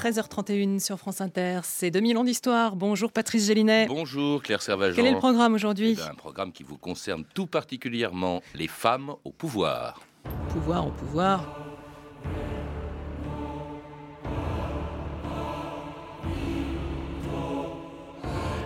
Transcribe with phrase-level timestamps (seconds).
[0.00, 1.60] 13h31 sur France Inter.
[1.62, 2.74] C'est 2000 ans d'histoire.
[2.74, 3.84] Bonjour Patrice Gélinet.
[3.86, 4.96] Bonjour Claire Servageant.
[4.96, 9.12] Quel est le programme aujourd'hui eh Un programme qui vous concerne tout particulièrement les femmes
[9.24, 10.00] au pouvoir.
[10.48, 11.44] Pouvoir au pouvoir.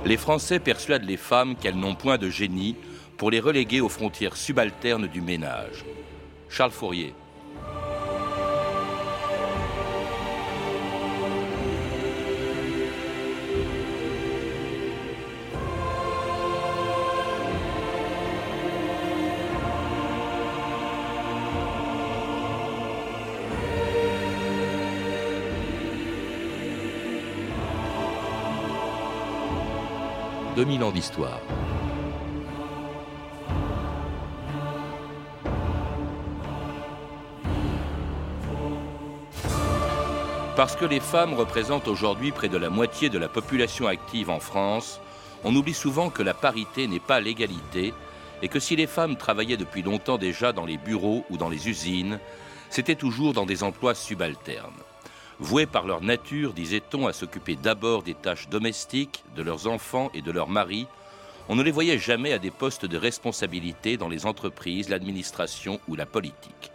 [0.05, 2.77] Les Français persuadent les femmes qu'elles n'ont point de génie
[3.16, 5.85] pour les reléguer aux frontières subalternes du ménage.
[6.48, 7.12] Charles Fourier.
[30.57, 31.41] 2000 ans d'histoire.
[40.55, 44.38] Parce que les femmes représentent aujourd'hui près de la moitié de la population active en
[44.38, 45.01] France,
[45.43, 47.93] on oublie souvent que la parité n'est pas l'égalité
[48.41, 51.68] et que si les femmes travaillaient depuis longtemps déjà dans les bureaux ou dans les
[51.68, 52.21] usines,
[52.71, 54.71] c'était toujours dans des emplois subalternes.
[55.40, 60.23] Voués par leur nature, disait-on, à s'occuper d'abord des tâches domestiques, de leurs enfants et
[60.23, 60.87] de leurs maris,
[61.49, 65.97] on ne les voyait jamais à des postes de responsabilité dans les entreprises, l'administration ou
[65.97, 66.71] la politique.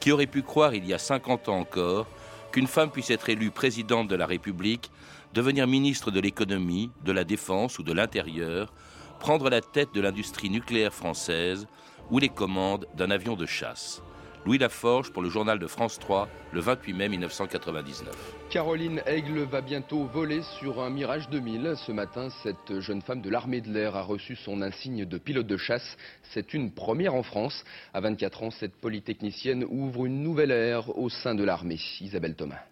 [0.00, 2.06] Qui aurait pu croire il y a 50 ans encore
[2.52, 4.90] qu'une femme puisse être élue présidente de la République,
[5.34, 8.72] devenir ministre de l'économie, de la défense ou de l'intérieur,
[9.18, 11.66] prendre la tête de l'industrie nucléaire française
[12.10, 14.02] ou les commandes d'un avion de chasse?
[14.46, 18.14] Louis Laforge pour le journal de France 3, le 28 mai 1999.
[18.50, 21.74] Caroline Aigle va bientôt voler sur un Mirage 2000.
[21.76, 25.46] Ce matin, cette jeune femme de l'armée de l'air a reçu son insigne de pilote
[25.46, 25.96] de chasse.
[26.22, 27.64] C'est une première en France.
[27.92, 31.80] À 24 ans, cette polytechnicienne ouvre une nouvelle ère au sein de l'armée.
[32.00, 32.62] Isabelle Thomas.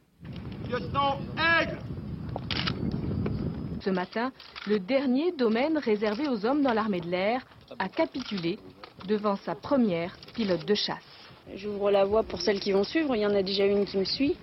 [0.70, 1.18] Lieutenant
[1.60, 1.78] Aigle
[3.80, 4.32] Ce matin,
[4.66, 7.46] le dernier domaine réservé aux hommes dans l'armée de l'air
[7.78, 8.58] a capitulé
[9.06, 11.05] devant sa première pilote de chasse.
[11.54, 13.14] J'ouvre la voie pour celles qui vont suivre.
[13.14, 14.36] Il y en a déjà une qui me suit.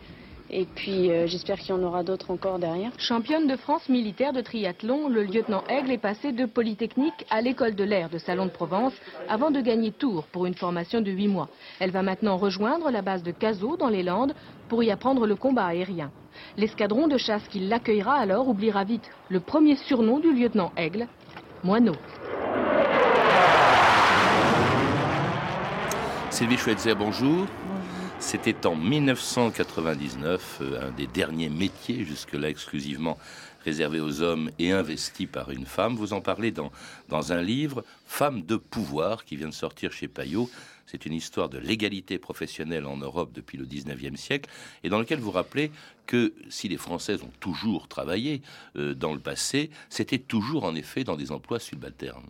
[0.50, 2.92] Et puis euh, j'espère qu'il y en aura d'autres encore derrière.
[2.98, 7.76] Championne de France militaire de triathlon, le lieutenant Aigle est passé de Polytechnique à l'école
[7.76, 8.94] de l'air de Salon de Provence
[9.28, 11.50] avant de gagner Tours pour une formation de 8 mois.
[11.80, 14.36] Elle va maintenant rejoindre la base de Cazaux dans les Landes
[14.70, 16.12] pour y apprendre le combat aérien.
[16.58, 21.08] L'escadron de chasse qui l'accueillera alors oubliera vite le premier surnom du lieutenant Aigle,
[21.64, 21.96] Moineau.
[26.34, 27.46] Sylvie Schweitzer, bonjour.
[28.20, 33.20] C'était en 1999, euh, un des derniers métiers jusque-là exclusivement
[33.64, 35.96] réservé aux hommes et investi par une femme.
[35.96, 36.72] Vous en parlez dans,
[37.08, 40.50] dans un livre, Femme de pouvoir, qui vient de sortir chez Payot.
[40.88, 44.50] C'est une histoire de l'égalité professionnelle en Europe depuis le 19e siècle,
[44.84, 45.72] et dans lequel vous rappelez
[46.08, 48.42] que si les Françaises ont toujours travaillé
[48.76, 52.26] euh, dans le passé, c'était toujours en effet dans des emplois subalternes.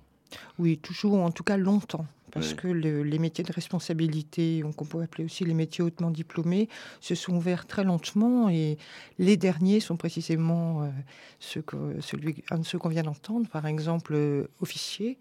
[0.59, 5.26] Oui, toujours, en tout cas longtemps parce que les métiers de responsabilité, qu'on peut appeler
[5.26, 6.68] aussi les métiers hautement diplômés,
[7.00, 8.78] se sont ouverts très lentement et
[9.20, 10.90] les derniers sont précisément euh,
[11.40, 15.18] ceux que, celui, un de ceux qu'on vient d'entendre, par exemple euh, officier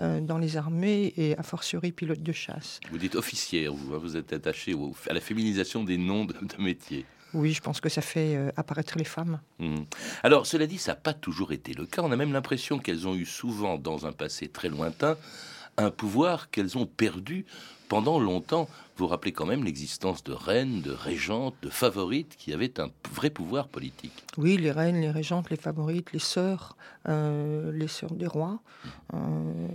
[0.00, 2.80] euh, dans les armées et a fortiori pilote de chasse.
[2.90, 4.74] Vous dites officier, vous, hein, vous êtes attaché
[5.08, 7.04] à la féminisation des noms de, métiers.
[7.34, 9.40] Oui, je pense que ça fait apparaître les femmes.
[9.58, 9.82] Mmh.
[10.22, 12.02] Alors, cela dit, ça n'a pas toujours été le cas.
[12.02, 15.16] On a même l'impression qu'elles ont eu souvent, dans un passé très lointain,
[15.76, 17.46] un pouvoir qu'elles ont perdu
[17.88, 18.68] pendant longtemps.
[18.96, 23.28] Vous rappelez quand même l'existence de reines, de régentes, de favorites qui avaient un vrai
[23.28, 24.24] pouvoir politique.
[24.38, 26.76] Oui, les reines, les régentes, les favorites, les sœurs,
[27.08, 28.60] euh, les sœurs des rois.
[29.12, 29.18] Euh,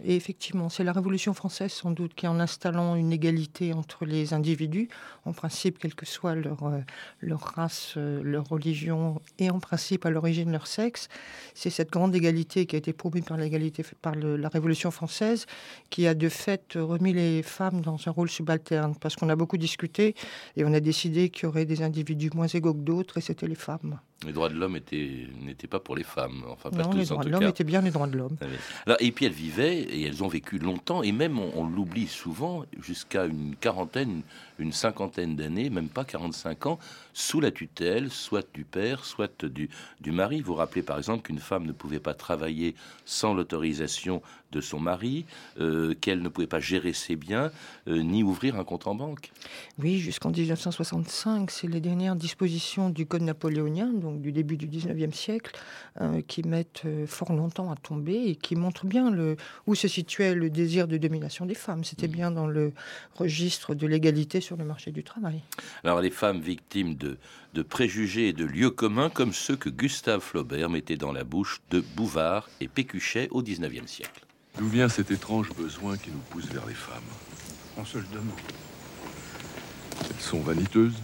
[0.05, 4.33] et effectivement, c'est la Révolution française sans doute qui, en installant une égalité entre les
[4.33, 4.87] individus,
[5.25, 10.51] en principe, quelle que soit leur, euh, race, leur religion et en principe à l'origine
[10.51, 11.09] leur sexe,
[11.53, 13.37] c'est cette grande égalité qui a été promise par
[14.01, 15.45] par la Révolution française
[15.89, 19.57] qui a de fait remis les femmes dans un rôle subalterne parce qu'on a beaucoup
[19.57, 20.15] discuté
[20.55, 23.47] et on a décidé qu'il y aurait des individus moins égaux que d'autres et c'était
[23.47, 23.99] les femmes.
[24.25, 24.77] Les droits de l'homme
[25.41, 27.81] n'étaient pas pour les femmes, enfin pas non, tous les droits de l'homme étaient bien
[27.81, 28.35] les droits de l'homme.
[28.99, 33.25] Et puis elles vivaient et elles ont vécu longtemps et même on, l'oublie souvent jusqu'à
[33.25, 34.23] une quarantaine,
[34.57, 36.79] une cinquantaine d'années, même pas 45 ans,
[37.13, 39.69] sous la tutelle, soit du père, soit du,
[40.01, 40.41] du mari.
[40.41, 42.75] Vous rappelez par exemple qu'une femme ne pouvait pas travailler
[43.05, 44.21] sans l'autorisation
[44.51, 45.25] de son mari,
[45.59, 47.51] euh, qu'elle ne pouvait pas gérer ses biens,
[47.87, 49.31] euh, ni ouvrir un compte en banque.
[49.77, 55.13] Oui, jusqu'en 1965, c'est les dernières dispositions du Code napoléonien donc du début du 19e
[55.13, 55.51] siècle,
[56.01, 59.87] euh, qui mettent euh, fort longtemps à tomber et qui montrent bien le, où se
[59.87, 61.83] situait le désir de domination des femmes.
[61.83, 62.11] C'était mmh.
[62.11, 62.73] bien dans le
[63.15, 65.41] registre de l'égalité sur le marché du travail.
[65.83, 67.17] Alors les femmes victimes de,
[67.53, 71.61] de préjugés et de lieux communs comme ceux que Gustave Flaubert mettait dans la bouche
[71.69, 74.25] de Bouvard et Pécuchet au 19e siècle.
[74.57, 77.01] D'où vient cet étrange besoin qui nous pousse vers les femmes?
[77.77, 78.39] On se le demande.
[80.01, 80.97] Elles sont vaniteuses,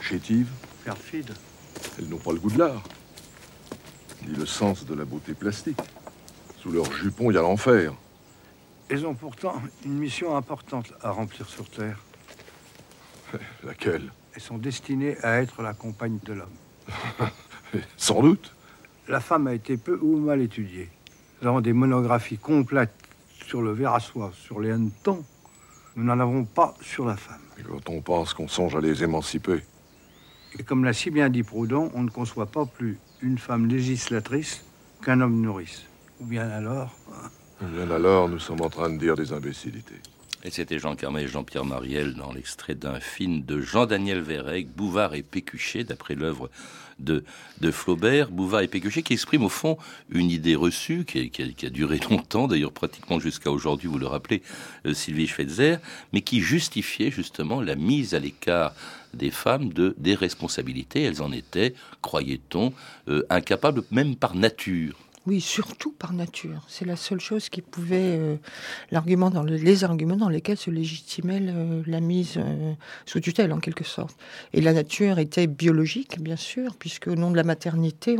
[0.00, 0.50] chétives,
[0.84, 1.34] perfides.
[1.98, 2.82] Elles n'ont pas le goût de l'art,
[4.26, 5.80] ni le sens de la beauté plastique.
[6.58, 7.94] Sous leur jupon, il y a l'enfer.
[8.88, 11.98] Elles ont pourtant une mission importante à remplir sur Terre.
[13.64, 14.12] Laquelle?
[14.34, 17.28] Elles sont destinées à être la compagne de l'homme.
[17.96, 18.54] Sans doute.
[19.08, 20.90] La femme a été peu ou mal étudiée.
[21.40, 22.94] Nous avons des monographies complètes
[23.46, 25.24] sur le verre à soie, sur les hannetons.
[25.94, 27.40] Nous n'en avons pas sur la femme.
[27.58, 29.62] Et quand on pense qu'on songe à les émanciper.
[30.58, 34.64] Et comme l'a si bien dit Proudhon, on ne conçoit pas plus une femme législatrice
[35.02, 35.84] qu'un homme nourrice.
[36.20, 36.96] Ou bien alors.
[37.62, 40.00] Ou bien alors, nous sommes en train de dire des imbécilités.
[40.50, 45.22] C'était Jean Carmet et Jean-Pierre Mariel dans l'extrait d'un film de Jean-Daniel Vérec, Bouvard et
[45.22, 46.50] Pécuchet, d'après l'œuvre
[47.00, 47.24] de,
[47.72, 49.76] Flaubert, Bouvard et Pécuchet, qui exprime au fond
[50.08, 51.30] une idée reçue, qui,
[51.66, 54.42] a, duré longtemps, d'ailleurs pratiquement jusqu'à aujourd'hui, vous le rappelez,
[54.86, 55.78] euh, Sylvie Schweitzer,
[56.12, 58.72] mais qui justifiait justement la mise à l'écart
[59.14, 61.02] des femmes de des responsabilités.
[61.02, 62.72] Elles en étaient, croyait-on,
[63.08, 64.96] euh, incapables, même par nature.
[65.26, 66.62] Oui, surtout par nature.
[66.68, 68.36] C'est la seule chose qui pouvait euh,
[68.92, 71.42] l'argument dans les arguments dans lesquels se légitimait
[71.84, 72.74] la mise euh,
[73.06, 74.16] sous tutelle en quelque sorte.
[74.52, 78.16] Et la nature était biologique, bien sûr, puisque au nom de la maternité,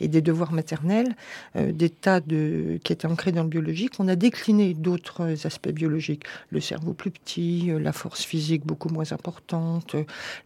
[0.00, 1.14] et des devoirs maternels,
[1.54, 5.70] euh, des tas de qui étaient ancrés dans le biologique, on a décliné d'autres aspects
[5.70, 9.94] biologiques, le cerveau plus petit, la force physique beaucoup moins importante,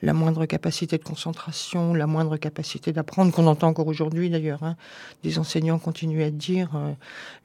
[0.03, 4.77] la moindre capacité de concentration, la moindre capacité d'apprendre qu'on entend encore aujourd'hui d'ailleurs, hein,
[5.23, 6.93] des enseignants continue à dire euh,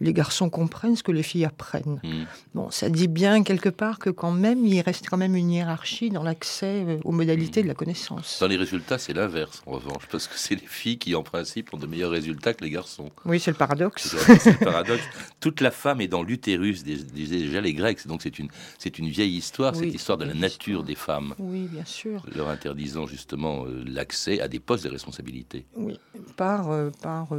[0.02, 2.00] les garçons comprennent ce que les filles apprennent.
[2.04, 2.24] Hmm.
[2.54, 6.10] Bon, ça dit bien quelque part que quand même, il reste quand même une hiérarchie
[6.10, 8.38] dans l'accès euh, aux modalités de la connaissance.
[8.40, 11.74] Dans les résultats, c'est l'inverse, en revanche, parce que c'est les filles qui, en principe,
[11.74, 13.10] ont de meilleurs résultats que les garçons.
[13.26, 14.16] Oui, c'est le paradoxe.
[14.40, 15.04] C'est le paradoxe.
[15.40, 18.08] Toute la femme est dans l'utérus, disaient déjà les Grecs.
[18.08, 21.36] Donc c'est une, c'est une vieille histoire, cette histoire de la nature des femmes.
[21.40, 22.26] Oui, bien sûr.
[22.36, 25.66] Leur interdisant justement euh, l'accès à des postes de responsabilité.
[25.76, 26.00] Oui,
[26.36, 26.70] par,
[27.02, 27.30] par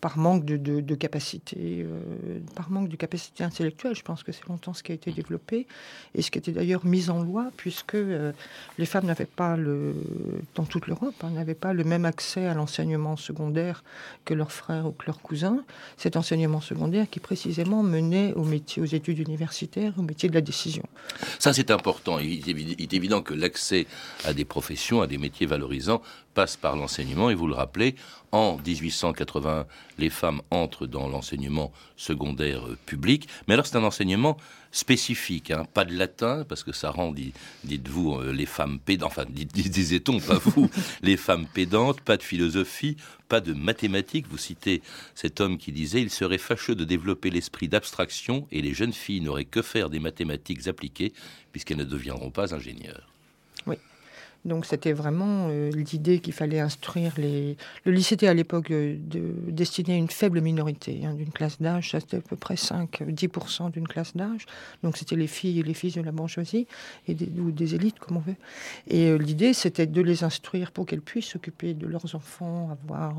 [0.00, 3.94] par manque de, capacité, euh, par manque de capacité intellectuelle.
[3.94, 5.66] Je pense que c'est longtemps ce qui a été développé
[6.14, 8.32] et ce qui était d'ailleurs mis en loi, puisque euh,
[8.76, 9.94] les femmes n'avaient pas, le,
[10.54, 13.82] dans toute l'Europe, hein, n'avaient pas le même accès à l'enseignement secondaire
[14.26, 15.64] que leurs frères ou que leurs cousins.
[15.96, 20.42] Cet enseignement secondaire qui précisément menait au métier, aux études universitaires, au métier de la
[20.42, 20.82] décision.
[21.38, 22.18] Ça, c'est important.
[22.18, 22.48] Il
[22.82, 23.86] est évident que l'accès
[24.24, 26.02] à des professions, à des métiers valorisants,
[26.34, 27.30] passe par l'enseignement.
[27.30, 27.94] Et vous le rappelez,
[28.32, 29.66] en 1880,
[29.98, 33.28] les femmes entrent dans l'enseignement secondaire euh, public.
[33.46, 34.36] Mais alors c'est un enseignement
[34.72, 35.64] spécifique, hein.
[35.72, 37.14] pas de latin, parce que ça rend,
[37.62, 40.68] dites-vous, euh, les femmes pédantes, enfin disait-on, pas vous,
[41.02, 42.96] les femmes pédantes, pas de philosophie,
[43.28, 44.26] pas de mathématiques.
[44.28, 44.82] Vous citez
[45.14, 49.20] cet homme qui disait, il serait fâcheux de développer l'esprit d'abstraction et les jeunes filles
[49.20, 51.12] n'auraient que faire des mathématiques appliquées
[51.52, 53.13] puisqu'elles ne deviendront pas ingénieures.
[54.44, 57.56] Donc c'était vraiment euh, l'idée qu'il fallait instruire les...
[57.84, 61.60] Le lycée était à l'époque euh, de, destiné à une faible minorité, hein, d'une classe
[61.60, 64.44] d'âge, c'était à peu près 5-10% d'une classe d'âge.
[64.82, 66.66] Donc c'était les filles et les fils de la bourgeoisie,
[67.08, 68.36] et des, ou des élites comme on veut.
[68.86, 73.14] Et euh, l'idée c'était de les instruire pour qu'elles puissent s'occuper de leurs enfants, avoir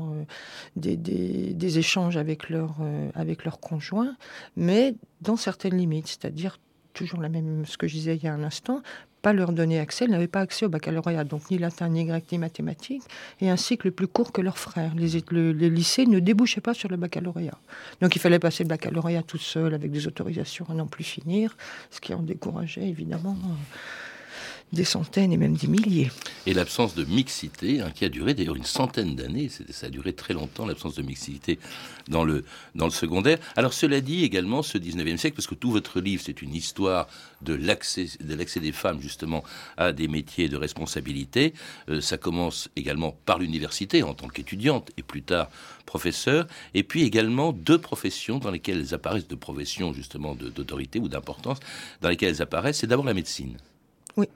[0.76, 2.76] des, des, échanges avec, leur,
[3.14, 4.16] avec leurs conjoints,
[4.56, 6.58] mais dans certaines limites, c'est-à-dire
[6.96, 8.82] toujours la même, ce que je disais il y a un instant,
[9.26, 10.04] pas leur donner accès.
[10.04, 13.02] Elles n'avaient pas accès au baccalauréat, donc ni latin, ni grec, ni mathématiques,
[13.40, 14.92] et un cycle plus court que leurs frères.
[14.94, 15.20] Les,
[15.52, 17.58] les lycées ne débouchaient pas sur le baccalauréat.
[18.00, 21.56] Donc il fallait passer le baccalauréat tout seul, avec des autorisations à n'en plus finir,
[21.90, 23.36] ce qui en décourageait évidemment
[24.72, 26.10] des centaines et même des milliers.
[26.44, 30.12] Et l'absence de mixité, hein, qui a duré d'ailleurs une centaine d'années, ça a duré
[30.12, 31.58] très longtemps, l'absence de mixité
[32.08, 32.44] dans le,
[32.74, 33.38] dans le secondaire.
[33.54, 37.08] Alors cela dit également, ce 19e siècle, parce que tout votre livre, c'est une histoire
[37.42, 39.44] de l'accès, de des femmes justement
[39.76, 41.54] à des métiers de responsabilité.
[41.88, 45.48] Euh, ça commence également par l'université en tant qu'étudiante et plus tard
[45.84, 51.08] professeur, et puis également deux professions dans lesquelles elles apparaissent, deux professions justement d'autorité ou
[51.08, 51.60] d'importance,
[52.02, 52.78] dans lesquelles elles apparaissent.
[52.78, 53.56] C'est d'abord la médecine.
[54.16, 54.26] Oui.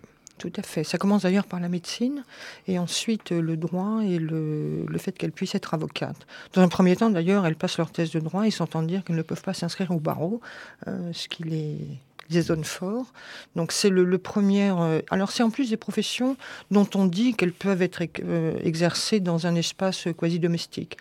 [0.41, 0.85] Tout à fait.
[0.85, 2.25] Ça commence d'ailleurs par la médecine
[2.67, 6.27] et ensuite euh, le droit et le, fait qu'elles puissent être avocates.
[6.55, 9.17] Dans un premier temps, d'ailleurs, elles passent leur thèse de droit et s'entendent dire qu'elles
[9.17, 10.41] ne peuvent pas s'inscrire au barreau,
[10.89, 11.77] euh, ce qui les,
[12.31, 13.13] des zones fortes.
[13.57, 14.71] Donc c'est le, premier.
[14.71, 16.37] Euh, alors c'est en plus des professions
[16.71, 20.97] dont on dit qu'elles peuvent être euh, exercées dans un espace quasi domestique.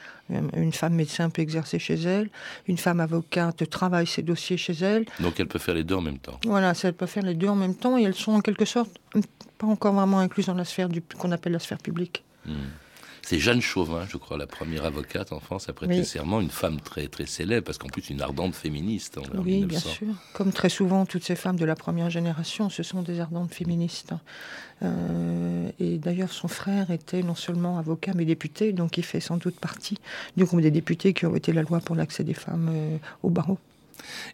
[0.56, 2.30] Une femme médecin peut exercer chez elle,
[2.68, 5.06] une femme avocate travaille ses dossiers chez elle.
[5.20, 6.40] Donc elle peut faire les deux en même temps.
[6.46, 8.92] Voilà, elle peut faire les deux en même temps et elles sont en quelque sorte
[9.58, 12.24] pas encore vraiment incluses dans la sphère qu'on appelle la sphère publique.
[12.46, 12.54] Hmm.
[13.30, 16.82] C'est Jeanne Chauvin, je crois, la première avocate en France à prêter serment, une femme
[16.82, 19.20] très très célèbre, parce qu'en plus une ardente féministe.
[19.20, 20.08] En oui, bien sûr.
[20.34, 24.14] Comme très souvent, toutes ces femmes de la première génération, ce sont des ardentes féministes.
[24.82, 29.38] Euh, et d'ailleurs, son frère était non seulement avocat, mais député, donc il fait sans
[29.38, 30.00] doute partie
[30.36, 33.30] du groupe des députés qui ont voté la loi pour l'accès des femmes euh, au
[33.30, 33.60] barreau.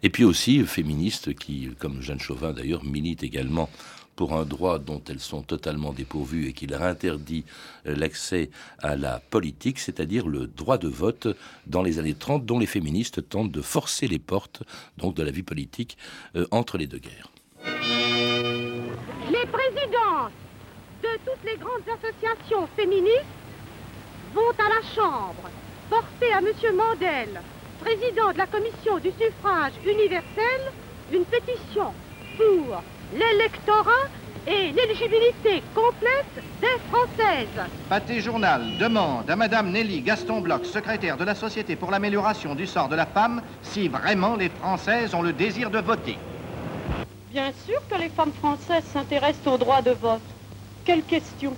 [0.03, 3.69] Et puis aussi féministes qui, comme Jeanne Chauvin d'ailleurs, milite également
[4.15, 7.45] pour un droit dont elles sont totalement dépourvues et qui leur interdit
[7.85, 11.27] euh, l'accès à la politique, c'est-à-dire le droit de vote
[11.67, 14.63] dans les années 30, dont les féministes tentent de forcer les portes
[14.97, 15.97] donc de la vie politique
[16.35, 17.31] euh, entre les deux guerres.
[17.63, 20.31] Les présidences
[21.03, 23.25] de toutes les grandes associations féministes
[24.33, 25.49] vont à la Chambre
[25.89, 26.47] porter à M.
[26.75, 27.41] Mandel,
[27.81, 30.71] président de la commission du suffrage universel,
[31.11, 31.93] une pétition
[32.37, 32.81] pour
[33.11, 34.09] l'électorat
[34.47, 37.69] et l'éligibilité complète des Françaises.
[37.89, 42.67] Pâté Journal demande à Madame Nelly Gaston Bloch, secrétaire de la Société pour l'amélioration du
[42.67, 46.17] sort de la femme, si vraiment les Françaises ont le désir de voter.
[47.31, 50.21] Bien sûr que les femmes françaises s'intéressent au droit de vote.
[50.85, 51.55] Quelle question?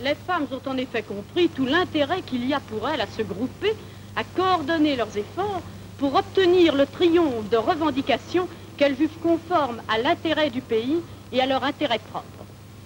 [0.00, 3.22] Les femmes ont en effet compris tout l'intérêt qu'il y a pour elles à se
[3.22, 3.74] grouper,
[4.16, 5.60] à coordonner leurs efforts
[5.98, 8.48] pour obtenir le triomphe de revendications
[8.82, 10.96] qu'elles vivent conformes à l'intérêt du pays
[11.32, 12.26] et à leur intérêt propre.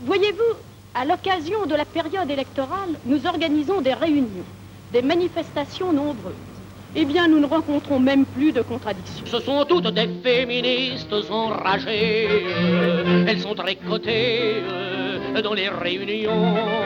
[0.05, 0.59] Voyez-vous,
[0.95, 4.45] à l'occasion de la période électorale, nous organisons des réunions,
[4.93, 6.35] des manifestations nombreuses.
[6.95, 9.25] Eh bien, nous ne rencontrons même plus de contradictions.
[9.25, 12.45] Ce sont toutes des féministes enragées.
[13.27, 16.86] Elles sont tricotées euh, dans les réunions.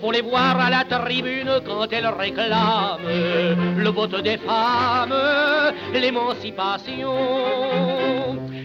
[0.00, 3.06] Faut les voir à la tribune quand elles réclament
[3.76, 5.14] le vote des femmes,
[5.92, 7.14] l'émancipation.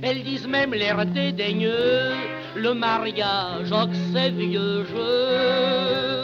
[0.02, 2.14] Elles disent même l'air dédaigneux,
[2.56, 6.18] le mariage, oh c'est vieux jeu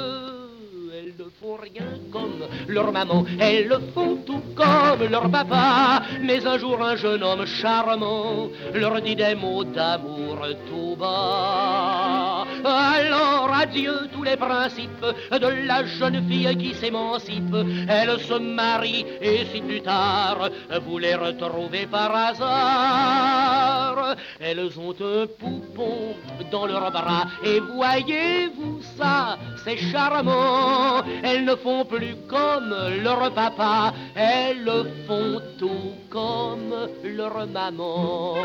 [1.63, 3.25] rien comme leur maman.
[3.39, 6.03] Elles le font tout comme leur papa.
[6.21, 12.32] Mais un jour, un jeune homme charmant leur dit des mots d'amour tout bas.
[12.65, 17.55] Alors adieu tous les principes de la jeune fille qui s'émancipe.
[17.87, 20.49] Elle se marie et si plus tard
[20.85, 26.15] vous les retrouvez par hasard, elles ont un poupon
[26.51, 27.25] dans leurs bras.
[27.43, 31.03] Et voyez-vous ça, c'est charmant.
[31.23, 34.71] Elles ne font plus comme leur papa, elles
[35.07, 38.35] font tout comme leur maman.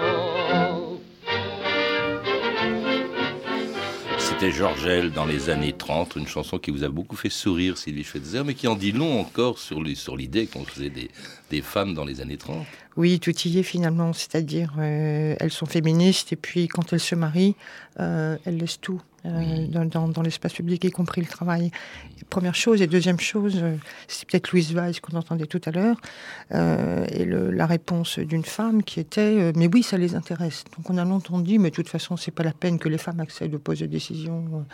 [4.39, 8.05] C'était Georgel dans les années 30, une chanson qui vous a beaucoup fait sourire, Sylvie
[8.05, 11.11] Schweitzer, mais qui en dit long encore sur l'idée qu'on faisait des,
[11.51, 12.65] des femmes dans les années 30.
[12.97, 17.17] Oui, tout y est finalement, c'est-à-dire euh, elles sont féministes et puis quand elles se
[17.17, 17.57] marient,
[17.99, 21.71] euh, elles laissent tout euh, dans, l'espace public, y compris le travail.
[22.31, 22.83] Première chose.
[22.83, 23.63] Et deuxième chose,
[24.07, 26.01] c'est peut-être Louise Weiss qu'on entendait tout à l'heure,
[26.51, 30.65] et la réponse d'une femme qui était Mais oui, ça les intéresse.
[30.77, 32.99] Donc on a longtemps dit Mais de toute façon, c'est pas la peine que les
[32.99, 34.65] femmes accèdent aux postes de décision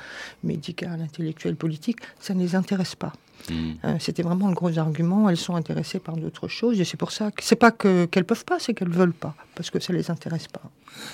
[0.43, 1.99] médicales, intellectuelles, politiques.
[2.21, 3.13] Ça ne les intéresse pas.
[3.51, 3.73] Hmm.
[3.85, 5.29] Euh, c'était vraiment le gros argument.
[5.29, 8.25] Elles sont intéressées par d'autres choses et c'est pour ça que c'est pas que qu'elles
[8.25, 10.63] peuvent pas, c'est qu'elles veulent pas parce que ça les intéresse pas.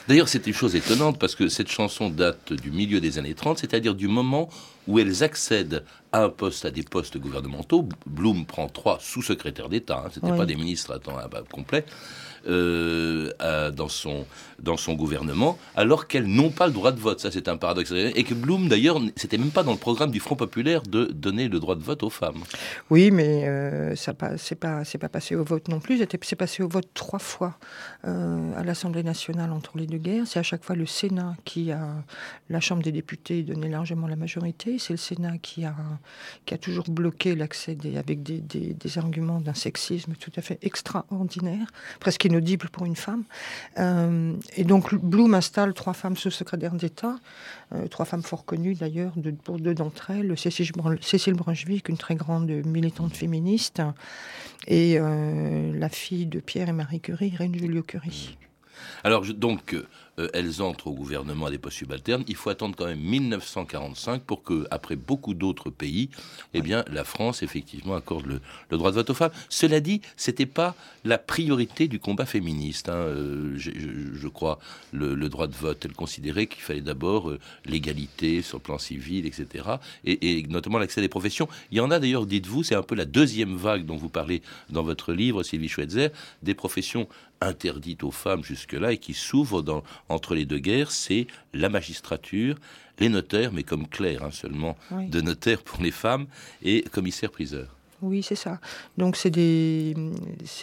[0.08, 3.58] D'ailleurs, c'est une chose étonnante parce que cette chanson date du milieu des années 30,
[3.58, 4.48] c'est-à-dire du moment
[4.86, 7.88] où elles accèdent à un poste, à des postes gouvernementaux.
[8.06, 11.16] Bloom prend trois sous-secrétaires d'État, hein, c'était pas des ministres à temps
[11.50, 11.84] complet.
[12.46, 13.30] Euh,
[13.70, 14.24] dans, son,
[14.58, 17.20] dans son gouvernement, alors qu'elles n'ont pas le droit de vote.
[17.20, 17.92] Ça, c'est un paradoxe.
[17.92, 21.48] Et que Blum, d'ailleurs, c'était même pas dans le programme du Front populaire de donner
[21.48, 22.42] le droit de vote aux femmes.
[22.88, 25.98] Oui, mais euh, ça c'est pas pas passé au vote non plus.
[26.22, 27.58] C'est passé au vote trois fois
[28.06, 30.26] euh, à l'Assemblée nationale entre les deux guerres.
[30.26, 31.88] C'est à chaque fois le Sénat qui a
[32.48, 34.78] la Chambre des députés donné largement la majorité.
[34.78, 35.74] C'est le Sénat qui a
[36.46, 41.68] qui a toujours bloqué l'accès avec des, arguments d'un sexisme tout à fait extraordinaire,
[42.00, 43.24] presque inaudible pour une femme.
[43.78, 47.16] Euh, et donc Blum installe trois femmes sous-secrétaires d'État,
[47.72, 49.12] euh, trois femmes fort connues d'ailleurs,
[49.44, 53.82] pour deux d'entre elles, Cécile Brunswick, une très grande militante féministe,
[54.66, 58.36] et euh, la fille de Pierre et Marie Curie, Reine Julio Curie.
[59.04, 59.76] Alors donc
[60.20, 62.24] euh, elles entrent au gouvernement à des postes subalternes.
[62.28, 66.10] Il faut attendre quand même 1945 pour que, après beaucoup d'autres pays,
[66.54, 68.40] eh bien, la France effectivement accorde le,
[68.76, 69.30] droit de vote aux femmes.
[69.48, 70.74] Cela dit, c'était pas
[71.04, 72.88] la priorité du combat féministe.
[72.88, 72.94] Hein.
[72.94, 74.58] Euh, je, crois
[74.92, 75.84] le, droit de vote.
[75.84, 79.64] Elle considérait qu'il fallait d'abord euh, l'égalité sur le plan civil, etc.
[80.04, 81.48] Et, et notamment l'accès des professions.
[81.70, 84.42] Il y en a d'ailleurs, dites-vous, c'est un peu la deuxième vague dont vous parlez
[84.68, 86.08] dans votre livre, Sylvie Schweitzer,
[86.42, 87.08] des professions
[87.40, 92.56] interdites aux femmes jusque-là et qui s'ouvrent entre les deux guerres, c'est la magistrature,
[92.98, 96.26] les notaires, mais comme clercs hein, seulement, de notaires pour les femmes,
[96.62, 97.74] et commissaires-priseurs.
[98.02, 98.60] Oui, c'est ça.
[98.96, 99.94] Donc, c'est des,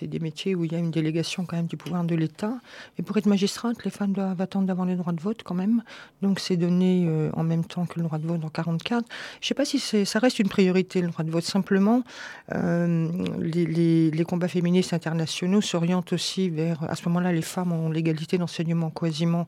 [0.01, 2.53] des métiers où il y a une délégation quand même du pouvoir de l'État.
[2.97, 5.83] Et pour être magistrate, les femmes doivent attendre d'avoir le droit de vote quand même.
[6.23, 9.05] Donc, c'est donné euh, en même temps que le droit de vote en 44.
[9.39, 11.43] Je ne sais pas si ça reste une priorité, le droit de vote.
[11.43, 12.03] Simplement,
[12.55, 13.07] euh,
[13.39, 16.83] les, combats féministes internationaux s'orientent aussi vers...
[16.89, 19.47] À ce moment-là, les femmes ont l'égalité d'enseignement quasiment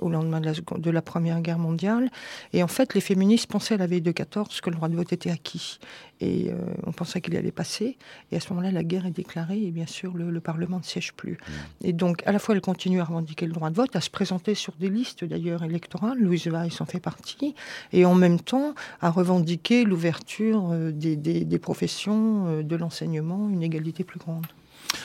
[0.00, 2.10] au lendemain de la, de la, Première Guerre mondiale.
[2.52, 4.96] Et en fait, les féministes pensaient à la veille de 14 que le droit de
[4.96, 5.78] vote était acquis.
[6.20, 6.54] Et euh,
[6.86, 7.98] on pensait qu'il allait passer.
[8.30, 11.12] Et à ce moment-là, la guerre est déclarée et bien sûr, le, Parlement ne siège
[11.14, 11.32] plus.
[11.32, 11.52] Mmh.
[11.86, 14.10] Et donc, à la fois, elle continue à revendiquer le droit de vote, à se
[14.10, 16.18] présenter sur des listes d'ailleurs électorales.
[16.18, 17.54] Louise Weiss en fait partie.
[17.92, 23.62] Et en même temps, à revendiquer l'ouverture euh, des, des, professions, euh, de l'enseignement, une
[23.62, 24.46] égalité plus grande.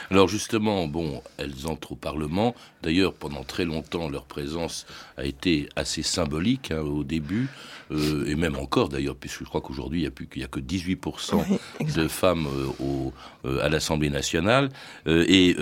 [0.09, 2.55] Alors justement, bon, elles entrent au Parlement.
[2.83, 4.85] D'ailleurs, pendant très longtemps, leur présence
[5.17, 7.47] a été assez symbolique hein, au début,
[7.91, 11.45] euh, et même encore d'ailleurs, puisque je crois qu'aujourd'hui, il n'y a, a, que 18%
[11.95, 13.13] de femmes euh, au,
[13.45, 14.69] euh, à l'Assemblée nationale,
[15.05, 15.55] et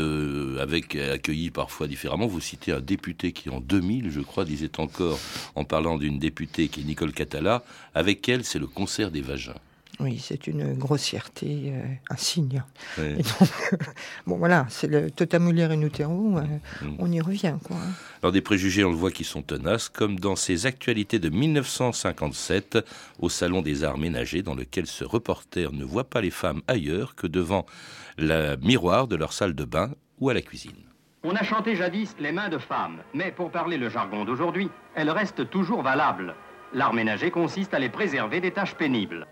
[0.59, 2.27] avec accueillis parfois différemment.
[2.27, 5.19] Vous citez un député qui, en 2000, je crois, disait encore,
[5.55, 9.55] en parlant d'une députée qui est Nicole Catala, avec elle, c'est le concert des vagins.
[9.99, 12.63] Oui, c'est une grossièreté, euh, un signe.
[14.27, 16.41] bon voilà, c'est le totamulaire et nutero, euh,
[16.85, 16.95] mm.
[16.99, 17.55] on y revient.
[17.63, 17.75] Quoi.
[18.21, 22.77] Alors des préjugés, on le voit, qui sont tenaces, comme dans ces actualités de 1957
[23.19, 27.15] au Salon des Arts Ménagers, dans lequel ce reporter ne voit pas les femmes ailleurs
[27.15, 27.65] que devant
[28.17, 30.75] le miroir de leur salle de bain ou à la cuisine.
[31.23, 35.09] On a chanté jadis les mains de femmes, mais pour parler le jargon d'aujourd'hui, elles
[35.09, 36.35] restent toujours valables.
[36.73, 39.27] L'art ménager consiste à les préserver des tâches pénibles.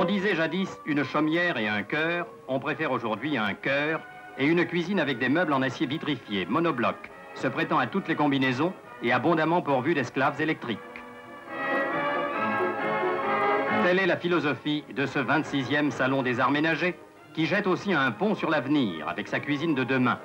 [0.00, 4.00] On disait jadis une chaumière et un cœur, on préfère aujourd'hui un cœur
[4.38, 6.96] et une cuisine avec des meubles en acier vitrifié, monobloc,
[7.34, 10.78] se prêtant à toutes les combinaisons et abondamment pourvus d'esclaves électriques.
[13.84, 16.98] Telle est la philosophie de ce 26e Salon des Arts Ménagers,
[17.34, 20.18] qui jette aussi un pont sur l'avenir avec sa cuisine de demain,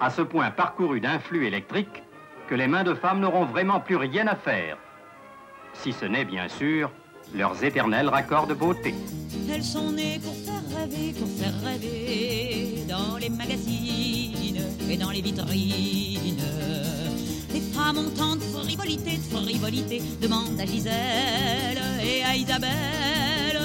[0.00, 2.02] à ce point parcouru d'influx électriques
[2.48, 4.76] que les mains de femmes n'auront vraiment plus rien à faire.
[5.72, 6.90] Si ce n'est bien sûr
[7.34, 8.94] leurs éternels raccords de beauté.
[9.52, 15.20] Elles sont nées pour faire rêver, pour faire rêver dans les magazines et dans les
[15.20, 16.44] vitrines.
[17.52, 23.60] Les femmes ont tant de frivolité, de frivolité, demande à Gisèle et à Isabelle.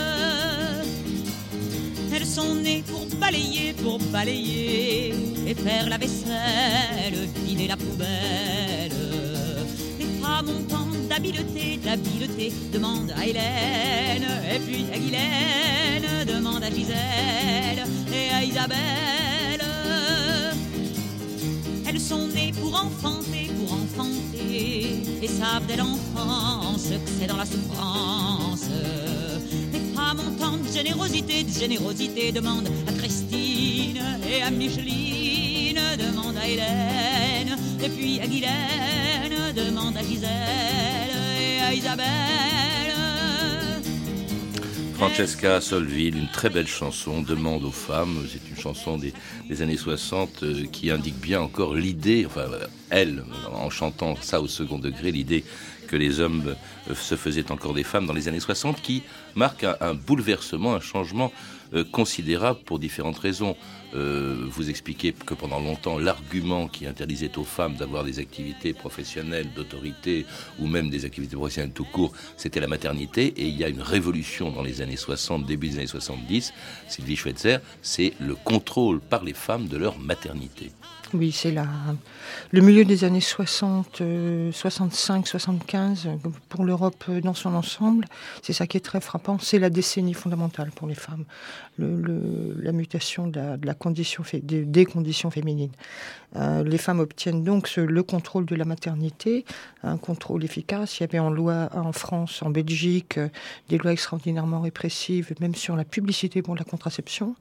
[2.13, 5.13] Elles sont nées pour balayer, pour balayer
[5.45, 8.91] et faire la vaisselle, vider la poubelle.
[9.99, 10.74] Les femmes ont
[11.15, 18.43] tant d'habileté, d'habileté, demande à Hélène, et puis à Guylaine, demande à Gisèle et à
[18.43, 19.65] Isabelle.
[21.87, 27.45] Elles sont nées pour enfanter, pour enfanter, et savent dès l'enfance que c'est dans la
[27.45, 28.69] souffrance.
[29.71, 36.37] Les femmes ont tant de générosité, de générosité, demande à Christine et à Micheline, demande
[36.37, 40.94] à Hélène, et puis à Guylaine, demande à Gisèle.
[41.73, 42.65] Isabelle.
[44.95, 48.25] Francesca Solville, une très belle chanson, Demande aux femmes.
[48.31, 52.45] C'est une chanson des, années 60 euh, qui indique bien encore l'idée, enfin,
[52.89, 53.23] elle,
[53.53, 55.43] en chantant ça au second degré, l'idée
[55.89, 56.55] que les hommes
[56.89, 59.03] euh, se faisaient encore des femmes dans les années 60, qui
[59.35, 61.31] marque un bouleversement, un changement
[61.73, 63.57] euh, considérable pour différentes raisons.
[63.95, 69.47] Euh, vous expliquez que pendant longtemps, l'argument qui interdisait aux femmes d'avoir des activités professionnelles,
[69.55, 70.25] d'autorité,
[70.59, 73.27] ou même des activités professionnelles tout court, c'était la maternité.
[73.37, 76.53] Et il y a une révolution dans les années 60, début des années 70,
[76.87, 80.71] Sylvie Schweitzer, c'est le contrôle par les femmes de leur maternité.
[81.17, 81.55] Oui, c'est
[82.51, 84.01] le milieu des années 60,
[84.51, 86.09] 65, 75
[86.49, 88.03] pour l'Europe dans son ensemble.
[88.41, 89.39] C'est ça qui est très frappant.
[89.39, 91.23] C'est la décennie fondamentale pour les femmes.
[91.77, 95.71] La mutation de la, condition, des, conditions féminines.
[96.35, 99.45] Euh, les femmes obtiennent donc le contrôle de la maternité,
[99.83, 100.99] un contrôle efficace.
[100.99, 103.19] Il y avait en loi en France, en Belgique,
[103.69, 107.35] des lois extraordinairement répressives, même sur la publicité pour la contraception.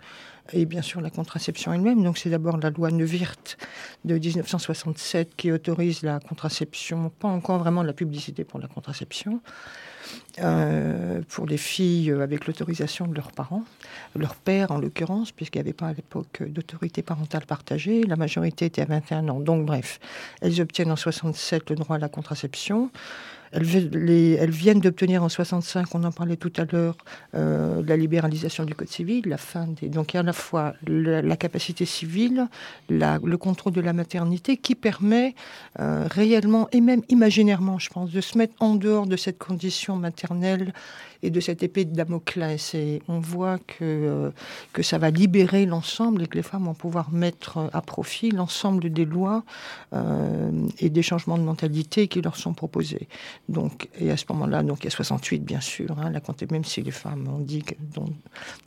[0.53, 2.03] Et bien sûr la contraception elle-même.
[2.03, 3.57] Donc c'est d'abord la loi Neuwirth
[4.05, 9.41] de 1967 qui autorise la contraception, pas encore vraiment la publicité pour la contraception.
[10.41, 13.63] Euh, pour les filles avec l'autorisation de leurs parents,
[14.17, 18.03] leur père en l'occurrence, puisqu'il n'y avait pas à l'époque d'autorité parentale partagée.
[18.03, 19.41] La majorité était à 21 ans.
[19.41, 20.01] Donc bref,
[20.43, 22.91] elles obtiennent en 67 le droit à la contraception.
[23.55, 26.97] Elles, viennent d'obtenir en 65, on en parlait tout à l'heure,
[27.37, 29.89] euh, la libéralisation du Code civil, la fin des...
[29.89, 32.49] Donc il y a à la fois la, capacité civile,
[32.89, 35.37] le contrôle de la maternité qui permet
[35.79, 39.95] euh, réellement et même imaginairement, je pense, de se mettre en dehors de cette condition
[39.95, 40.73] maternelle
[41.23, 42.75] et de cette épée de Damoclès.
[42.75, 44.31] Et on voit que, euh,
[44.73, 48.91] que ça va libérer l'ensemble et que les femmes vont pouvoir mettre à profit l'ensemble
[48.91, 49.45] des lois
[50.81, 53.07] et des changements de mentalité qui leur sont proposés.
[53.49, 56.65] Donc, et à ce moment-là, donc il y a 68 bien sûr, hein, la même
[56.65, 57.63] si les femmes ont dit
[57.95, 58.07] dont,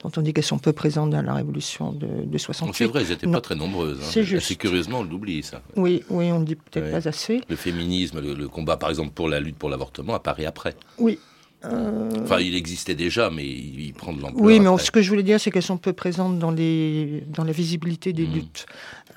[0.04, 2.78] on dit qu'elles sont peu présentes dans la révolution de, de 68.
[2.78, 4.00] C'est vrai, elles n'étaient pas très nombreuses.
[4.00, 4.08] Hein.
[4.10, 4.56] C'est juste.
[4.58, 5.62] curieusement, on l'oublie ça.
[5.76, 7.42] Oui, oui, on ne dit peut-être pas assez.
[7.50, 10.76] Le féminisme, le combat par exemple pour la lutte pour l'avortement apparaît après.
[11.00, 11.18] Oui,
[11.66, 14.44] euh, enfin, il existait déjà, mais il, prend de l'ampleur.
[14.44, 17.44] Oui, mais ce que je voulais dire, c'est qu'elles sont peu présentes dans, les, dans
[17.44, 18.34] la visibilité des mmh.
[18.34, 18.66] luttes.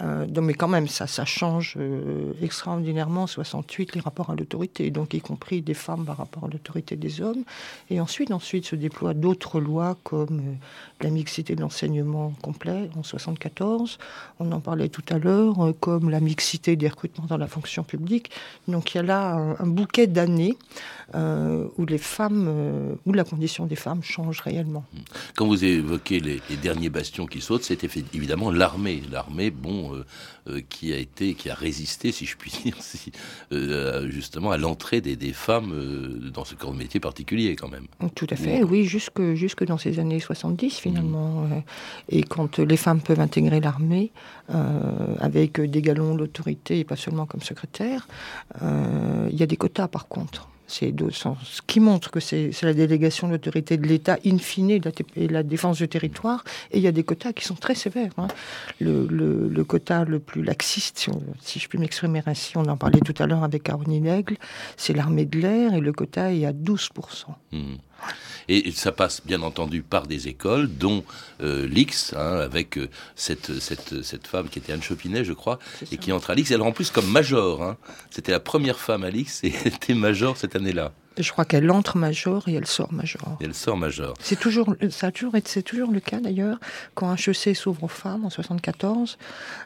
[0.01, 4.91] Euh, donc, mais quand même, ça, ça change euh, extraordinairement, 68, les rapports à l'autorité,
[4.91, 7.45] donc y compris des femmes par rapport à l'autorité des hommes.
[7.91, 10.57] Et ensuite, ensuite se déploient d'autres lois comme
[11.03, 13.99] la mixité de l'enseignement complet en 74,
[14.39, 18.31] on en parlait tout à l'heure, comme la mixité des recrutements dans la fonction publique.
[18.69, 20.57] Donc il y a là un bouquet d'années
[21.15, 24.85] où les femmes euh, où la condition des femmes change réellement.
[25.37, 27.83] Quand vous évoquez les, derniers bastions qui sautent, c'est
[28.15, 29.03] évidemment l'armée.
[29.11, 30.05] L'armée, bon, euh,
[30.49, 32.77] euh, qui a été, qui a résisté, si je puis dire,
[34.09, 35.73] justement à l'entrée des, femmes
[36.33, 37.87] dans ce corps de métier particulier, quand même.
[38.15, 41.43] Tout à fait, oui, jusque, jusque dans ces années 70, finalement.
[41.43, 41.63] Mmh.
[42.09, 44.13] et quand les femmes peuvent intégrer l'armée,
[45.21, 48.09] avec des galons d'autorité, et pas seulement comme secrétaire,
[48.61, 50.51] il y a des quotas, par contre.
[50.71, 55.29] C'est ce qui montre que c'est la délégation de l'autorité de l'État in fine et
[55.29, 56.45] la, défense du territoire.
[56.71, 58.13] Et il y a des quotas qui sont très sévères.
[58.19, 58.29] Hein.
[58.81, 63.27] Le, quota le plus laxiste, si, je puis m'exprimer ainsi, on en parlait tout à
[63.27, 64.37] l'heure avec Caroline Aigle,
[64.77, 66.91] c'est l'armée de l'air et le quota est à 12%.
[68.49, 71.05] Et ça passe bien entendu par des écoles, dont
[71.41, 75.61] euh, l'X, hein, avec euh, cette, cette, cette, femme qui était Anne Chopinet, je crois,
[75.93, 76.51] et qui entre à l'X.
[76.51, 77.63] Elle en plus comme major.
[77.63, 77.77] Hein.
[78.11, 80.93] C'était la première femme à l'X et elle était major cette année-là.
[81.19, 83.37] Je crois qu'elle entre major et elle sort major.
[83.41, 84.15] Et elle sort major.
[84.21, 86.59] C'est toujours, ça a toujours c'est toujours le cas d'ailleurs.
[86.95, 89.19] Quand HEC s'ouvre aux femmes en 74,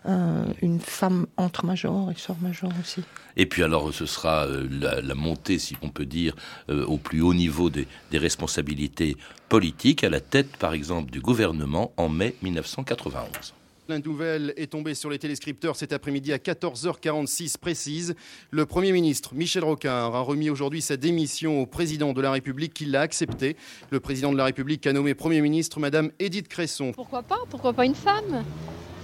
[0.06, 3.02] euh, une femme entre major et sort major aussi.
[3.36, 4.68] Et puis alors, ce sera euh,
[5.02, 6.34] la, montée, si on peut dire,
[6.70, 9.16] euh, au plus haut niveau des, des, responsabilités
[9.48, 13.54] politiques, à la tête, par exemple, du gouvernement en mai 1991.
[13.86, 18.14] La nouvelle est tombée sur les téléscripteurs cet après-midi à 14h46 précise.
[18.50, 22.72] Le Premier ministre Michel Rocard a remis aujourd'hui sa démission au président de la République
[22.72, 23.58] qui l'a accepté.
[23.90, 26.92] Le président de la République a nommé Premier ministre Madame Édith Cresson.
[26.92, 27.40] Pourquoi pas?
[27.50, 28.42] Pourquoi pas une femme?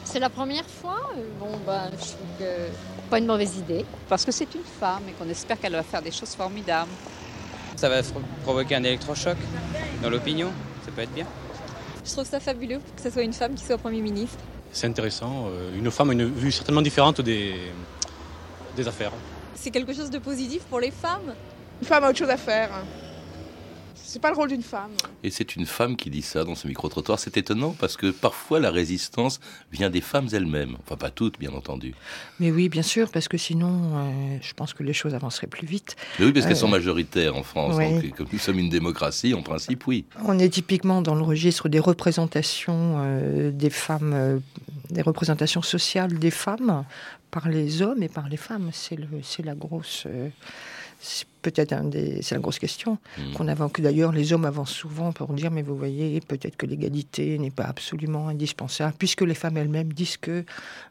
[0.04, 1.12] C'est la première fois?
[1.38, 3.84] Bon, bah, je trouve que pas une mauvaise idée.
[4.08, 6.90] Parce que c'est une femme et qu'on espère qu'elle va faire des choses formidables.
[7.76, 8.00] Ça va
[8.44, 9.36] provoquer un électrochoc
[10.02, 10.50] dans l'opinion.
[10.86, 11.26] Ça peut être bien.
[12.02, 14.38] Je trouve ça fabuleux que ce soit une femme qui soit Premier ministre
[14.72, 15.48] c'est intéressant.
[15.48, 17.54] Euh, une femme a une vue certainement différente des,
[18.76, 19.12] des affaires.
[19.54, 21.34] C'est quelque chose de positif pour les femmes?
[21.80, 22.70] Une femme a autre chose à faire.
[24.12, 24.90] C'est pas le rôle d'une femme.
[25.22, 27.20] Et c'est une femme qui dit ça dans ce micro-trottoir.
[27.20, 29.38] C'est étonnant parce que parfois la résistance
[29.70, 30.76] vient des femmes elles-mêmes.
[30.82, 31.94] Enfin, pas toutes, bien entendu.
[32.40, 35.64] Mais oui, bien sûr, parce que sinon, euh, je pense que les choses avanceraient plus
[35.64, 35.94] vite.
[36.18, 37.78] Mais oui, parce qu'elles sont euh, majoritaires en France.
[37.78, 40.04] Donc, comme nous sommes une démocratie, en principe, oui.
[40.24, 44.42] On est typiquement dans le registre des représentations euh, des femmes,
[44.90, 46.84] des représentations sociales des femmes
[47.30, 48.70] par les hommes et par les femmes.
[48.72, 50.08] C'est la grosse
[51.42, 53.32] peut-être un des, c'est la grosse question mmh.
[53.34, 53.72] qu'on avance.
[53.72, 57.50] Que d'ailleurs les hommes avancent souvent pour dire mais vous voyez peut-être que l'égalité n'est
[57.50, 60.44] pas absolument indispensable puisque les femmes elles-mêmes disent que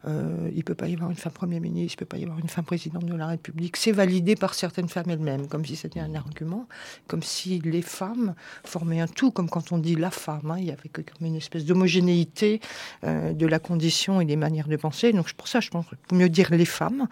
[0.07, 2.39] euh, il peut pas y avoir une femme premier ministre, il peut pas y avoir
[2.39, 3.77] une femme présidente de la République.
[3.77, 6.67] C'est validé par certaines femmes elles-mêmes comme si c'était un argument,
[7.07, 8.33] comme si les femmes
[8.63, 10.51] formaient un tout, comme quand on dit la femme.
[10.51, 12.59] Hein, il y avait comme une espèce d'homogénéité
[13.03, 15.13] euh, de la condition et des manières de penser.
[15.13, 17.07] Donc pour ça je pense qu'il mieux dire les femmes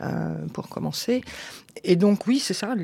[0.00, 1.22] euh, pour commencer.
[1.84, 2.74] Et donc oui c'est ça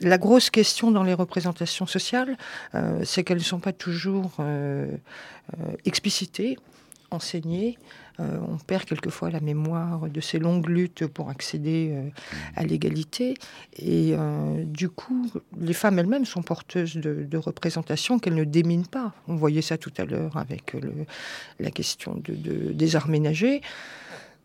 [0.00, 2.36] la grosse question dans les représentations sociales,
[2.74, 4.90] euh, c'est qu'elles ne sont pas toujours euh,
[5.58, 6.56] euh, explicitées
[7.10, 7.78] enseigner.
[8.20, 11.94] Euh, on perd quelquefois la mémoire de ces longues luttes pour accéder
[12.56, 13.34] à l'égalité.
[13.76, 14.14] Et
[14.64, 19.12] du coup, les femmes elles-mêmes sont porteuses de, représentations qu'elles ne déminent pas.
[19.28, 20.74] On voyait ça tout à l'heure avec
[21.60, 23.08] la question de, des arts.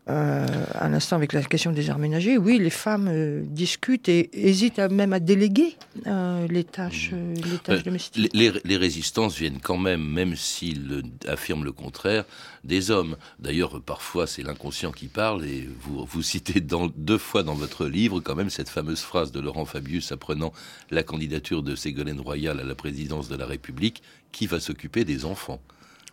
[0.08, 4.30] Euh, à l'instant avec la question des arts ménagers, oui, les femmes euh, discutent et
[4.32, 8.30] hésitent même à déléguer euh, les tâches, les tâches domestiques.
[8.32, 12.24] Les, résistances viennent quand même, même s'ils affirment le contraire,
[12.64, 13.16] des hommes.
[13.38, 17.86] D'ailleurs, parfois, c'est l'inconscient qui parle et vous, vous citez dans, deux fois dans votre
[17.86, 20.54] livre quand même cette fameuse phrase de Laurent Fabius apprenant
[20.90, 25.26] la candidature de Ségolène Royal à la présidence de la République, qui va s'occuper des
[25.26, 25.60] enfants?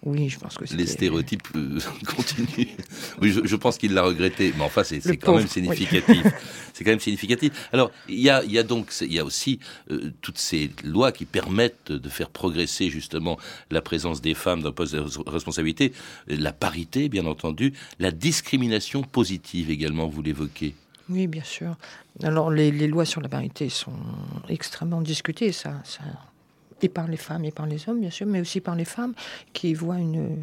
[0.03, 1.79] Oui, je pense que les stéréotypes euh,
[2.15, 2.67] continuent.
[3.21, 6.23] Oui, je, pense qu'il l'a regretté, mais enfin, c'est quand même significatif.
[6.73, 7.69] c'est quand même significatif.
[7.73, 11.11] Alors, il y a, y a, donc, il y a aussi euh, toutes ces lois
[11.11, 13.37] qui permettent de faire progresser justement
[13.71, 15.93] la présence des femmes dans le poste de responsabilité,
[16.27, 20.75] la parité, bien entendu, la discrimination positive également, vous l'évoquez.
[21.09, 21.75] Oui, bien sûr.
[22.23, 23.93] Alors, les, les, lois sur la parité sont
[24.49, 26.03] extrêmement discutées, ça, ça
[26.81, 29.13] et par les femmes et par les hommes, bien sûr, mais aussi par les femmes
[29.53, 30.37] qui voient une,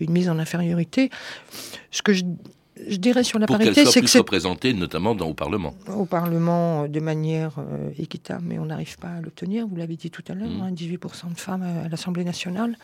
[0.00, 1.10] une mise en infériorité.
[1.90, 2.24] Ce que je,
[2.88, 5.74] je dirais sur la parité, c'est que c'est représentée notamment dans, au Parlement.
[5.88, 9.66] Au Parlement, de manière euh, équitable, mais on n'arrive pas à l'obtenir.
[9.66, 10.66] Vous l'avez dit tout à l'heure, 18% mmh.
[10.66, 12.76] hein, de femmes à l'Assemblée nationale.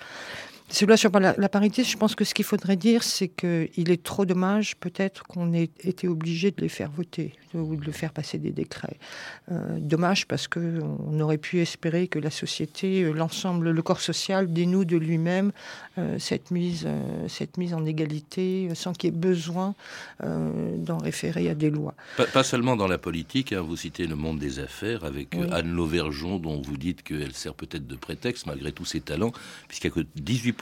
[0.71, 4.03] Celui-là sur la, la, parité, je pense que ce qu'il faudrait dire, c'est qu'il est
[4.03, 8.13] trop dommage peut-être qu'on ait été obligé de les faire voter ou de le faire
[8.13, 8.99] passer des décrets.
[9.51, 14.53] Euh, dommage parce qu'on aurait pu espérer que la société, euh, l'ensemble, le corps social
[14.53, 15.53] dénoue de lui-même
[15.99, 16.87] euh, cette, mise,
[17.29, 19.75] cette mise en égalité sans qu'il y ait besoin
[20.23, 21.95] d'en référer à des lois.
[22.33, 26.39] Pas, seulement dans la politique, hein, vous citez le monde des affaires avec Anne Lauvergeon
[26.39, 29.33] dont vous dites qu'elle sert peut-être de prétexte malgré tous ses talents,
[29.69, 30.60] puisqu'il n'y a que 18%,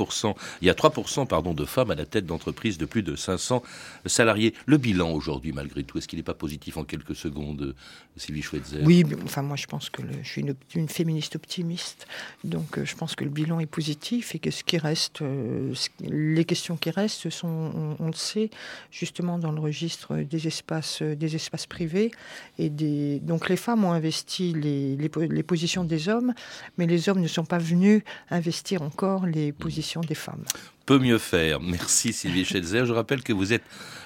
[0.61, 3.63] il y a 3% pardon, de femmes à la tête d'entreprises de plus de 500
[4.07, 4.55] salariés.
[4.67, 7.75] Le bilan aujourd'hui malgré tout, est-ce qu'il n'est pas positif en quelques secondes,
[8.17, 8.83] Sylvie Schweitzer?
[8.85, 12.07] Oui, enfin moi je pense que je suis une, féministe optimiste,
[12.45, 15.75] donc euh, je pense que le bilan est positif et que ce qui reste, euh,
[16.01, 18.51] les questions qui restent sont, on, le sait,
[18.91, 22.11] justement dans le registre des espaces, euh, des espaces privés
[22.59, 23.21] et des.
[23.21, 26.33] Donc les femmes ont investi les, les, positions des hommes,
[26.77, 30.45] mais les hommes ne sont pas venus investir encore les positions des femmes
[30.89, 31.61] peut mieux faire.
[31.61, 32.87] Merci Sylvie Schelzer.
[32.87, 33.63] Je rappelle que vous êtes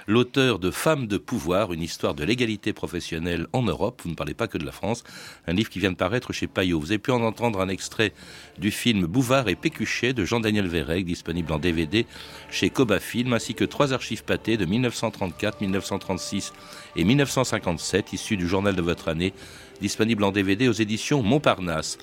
[0.08, 4.00] l'auteur de Femmes de pouvoir, une histoire de l'égalité professionnelle en Europe.
[4.02, 5.04] Vous ne parlez pas que de la France.
[5.46, 6.80] Un livre qui vient de paraître chez Payot.
[6.80, 8.12] Vous avez pu en entendre un extrait
[8.58, 12.04] du film Bouvard et Pécuchet de Jean-Daniel Vérec, disponible en DVD
[12.50, 16.52] chez Coba Film, ainsi que trois archives pâtées de 1934, 1936
[16.96, 19.34] et 1957, issues du journal de votre année,
[19.80, 21.98] disponible en DVD aux éditions Montparnasse.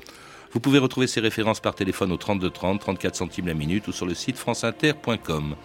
[0.51, 3.91] Vous pouvez retrouver ces références par téléphone au 32 30, 34 centimes la minute ou
[3.91, 5.55] sur le site franceinter.com.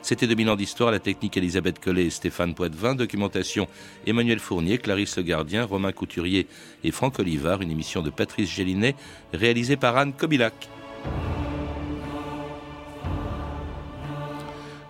[0.00, 3.66] C'était 2000 ans d'histoire, la technique Elisabeth Collet et Stéphane Poitvin, documentation
[4.06, 6.46] Emmanuel Fournier, Clarisse Le Gardien, Romain Couturier
[6.84, 8.94] et Franck Olivard, une émission de Patrice Gélinet
[9.32, 10.68] réalisée par Anne Kobilac.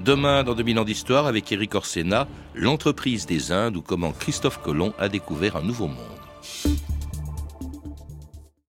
[0.01, 4.93] Demain, dans 2000 ans d'histoire, avec Eric Orsena, l'entreprise des Indes ou comment Christophe Colomb
[4.99, 6.68] a découvert un nouveau monde.